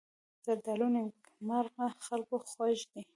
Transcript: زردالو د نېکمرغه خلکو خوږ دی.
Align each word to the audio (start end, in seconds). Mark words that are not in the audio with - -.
زردالو 0.45 0.87
د 0.93 0.93
نېکمرغه 0.95 1.85
خلکو 2.07 2.35
خوږ 2.49 2.77
دی. 2.91 3.01